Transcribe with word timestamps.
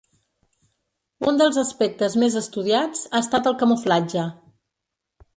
Un 1.31 1.35
dels 1.41 1.59
aspectes 1.63 2.15
més 2.23 2.37
estudiats 2.41 3.03
ha 3.11 3.21
estat 3.27 3.51
el 3.51 3.57
camuflatge. 3.59 4.25